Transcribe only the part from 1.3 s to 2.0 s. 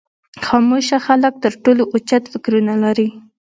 تر ټولو